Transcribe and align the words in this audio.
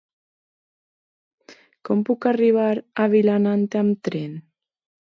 Com 1.91 2.01
puc 2.09 2.29
arribar 2.33 2.67
a 3.05 3.09
Vilanant 3.17 3.71
amb 3.85 4.03
tren? 4.11 4.39